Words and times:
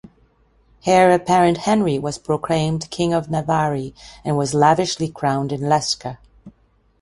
Heir 0.83 1.11
apparent 1.11 1.57
Henry 1.57 1.99
was 1.99 2.17
proclaimed 2.17 2.89
King 2.89 3.13
of 3.13 3.29
Navarre, 3.29 3.91
and 4.25 4.35
was 4.35 4.55
lavishly 4.55 5.09
crowned 5.09 5.51
in 5.51 5.61
Lescar. 5.61 6.17